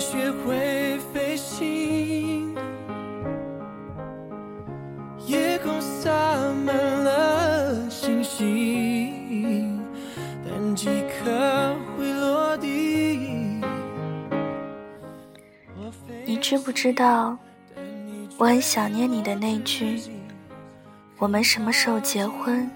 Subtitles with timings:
[0.00, 2.54] 学会飞行
[5.26, 6.10] 夜空洒
[6.64, 9.78] 满了星星
[10.42, 13.60] 但几颗会落地
[16.24, 17.36] 你知不知道
[18.38, 20.00] 我很想念你的那句
[21.18, 22.70] 我们什么时候结婚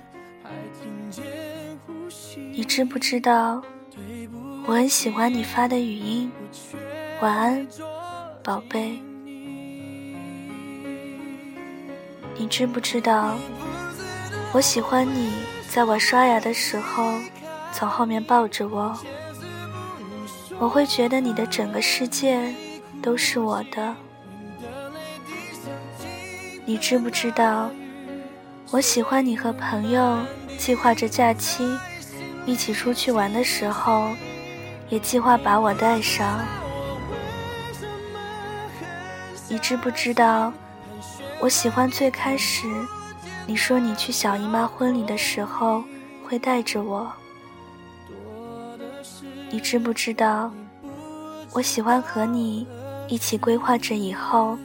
[2.52, 3.62] 你知不知道
[4.66, 6.30] 我很喜欢你发的语音
[7.20, 7.66] 晚安，
[8.42, 8.98] 宝贝”？
[12.36, 13.36] 你知不知道，
[14.52, 15.32] 我喜欢你
[15.68, 17.14] 在我刷牙的时候
[17.72, 18.98] 从后面抱着我，
[20.58, 22.52] 我会觉得你的整个世界
[23.00, 23.94] 都是我的。
[26.66, 27.70] 你知不知道，
[28.70, 30.18] 我喜欢你和朋友
[30.58, 31.64] 计划着假期
[32.44, 34.10] 一起出去玩的时候，
[34.88, 36.44] 也计划把我带上。
[39.48, 40.52] 你知不知道？
[41.40, 42.66] 我喜欢最开始，
[43.46, 45.84] 你说你去小姨妈婚礼的时候
[46.26, 47.12] 会带着我。
[49.50, 50.50] 你知不知道？
[51.52, 52.66] 我喜欢和你
[53.08, 54.58] 一起规划着以后，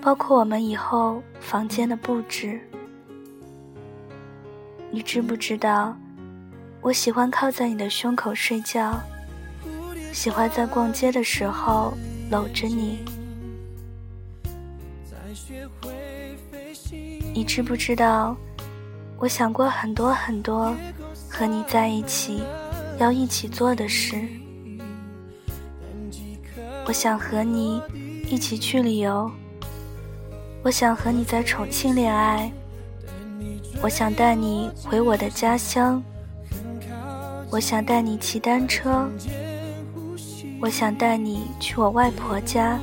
[0.00, 2.60] 包括我们以后房间的布置。
[4.90, 5.96] 你知不知道？
[6.82, 9.00] 我喜欢靠在你的胸口睡觉，
[10.12, 11.94] 喜欢在逛街的时候
[12.30, 12.98] 搂着你。
[17.34, 18.36] 你知不知道，
[19.18, 20.74] 我想过很多很多
[21.28, 22.42] 和你在一起
[22.98, 24.20] 要一起做的事。
[26.86, 27.80] 我想和你
[28.28, 29.30] 一起去旅游，
[30.62, 32.52] 我想和你在重庆恋爱，
[33.80, 36.02] 我想带你回我的家乡，
[37.50, 39.08] 我想带你骑单车，
[40.60, 42.78] 我想带你去我外婆家，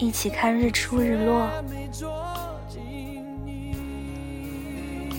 [0.00, 1.50] 一起看日出日落。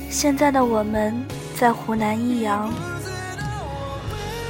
[0.09, 1.13] 现在的我们
[1.55, 2.73] 在湖南益阳，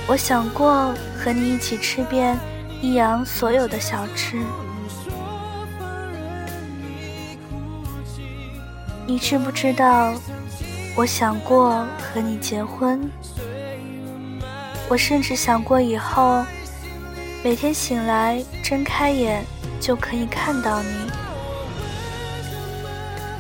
[0.07, 2.37] 我想过和你一起吃遍
[2.81, 4.41] 益阳所有的小吃。
[9.05, 10.13] 你知不知道？
[10.95, 13.11] 我想过和你结婚，
[14.89, 16.43] 我甚至想过以后
[17.43, 19.45] 每天醒来睁开眼
[19.81, 21.11] 就可以看到你，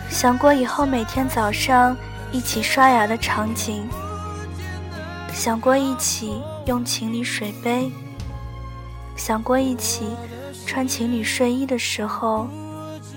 [0.09, 1.95] 想过以后每天早上。
[2.33, 3.83] 一起刷牙的场景，
[5.33, 7.91] 想过一起用情侣水杯，
[9.17, 10.05] 想过一起
[10.65, 12.47] 穿情侣睡衣的时候，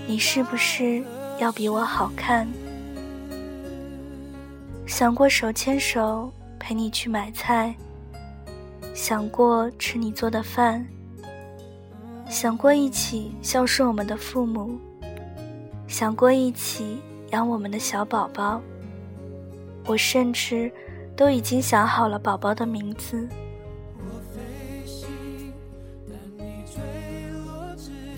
[0.08, 1.00] 你是不是
[1.38, 2.44] 要比我好看？
[4.84, 7.72] 想过手牵手陪你去买菜，
[8.96, 10.84] 想过吃你做的饭，
[12.28, 14.78] 想过一起孝顺我们的父母，
[15.86, 18.60] 想过一起养我们的小宝宝。
[19.86, 20.72] 我甚至
[21.16, 23.28] 都已经想好了宝宝的名字，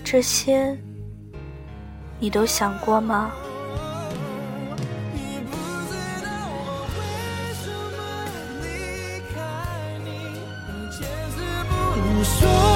[0.03, 0.77] 这些
[2.19, 3.31] 你都想过吗？
[12.23, 12.66] 说。